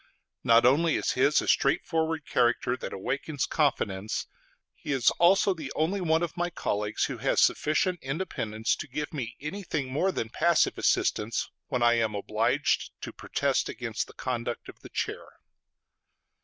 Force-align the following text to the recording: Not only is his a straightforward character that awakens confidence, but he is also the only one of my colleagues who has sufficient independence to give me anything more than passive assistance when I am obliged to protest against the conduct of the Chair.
Not 0.43 0.65
only 0.65 0.95
is 0.95 1.11
his 1.11 1.43
a 1.43 1.47
straightforward 1.47 2.25
character 2.25 2.75
that 2.75 2.91
awakens 2.91 3.45
confidence, 3.45 4.25
but 4.25 4.69
he 4.73 4.93
is 4.93 5.11
also 5.19 5.53
the 5.53 5.71
only 5.75 6.01
one 6.01 6.23
of 6.23 6.35
my 6.35 6.49
colleagues 6.49 7.03
who 7.03 7.19
has 7.19 7.39
sufficient 7.39 7.99
independence 8.01 8.75
to 8.77 8.87
give 8.87 9.13
me 9.13 9.35
anything 9.39 9.91
more 9.91 10.11
than 10.11 10.29
passive 10.29 10.79
assistance 10.79 11.51
when 11.67 11.83
I 11.83 11.99
am 11.99 12.15
obliged 12.15 12.89
to 13.01 13.13
protest 13.13 13.69
against 13.69 14.07
the 14.07 14.13
conduct 14.13 14.69
of 14.69 14.79
the 14.79 14.89
Chair. 14.89 15.23